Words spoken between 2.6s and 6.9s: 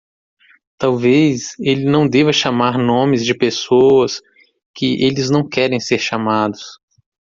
nomes de pessoas que eles não querem ser chamados.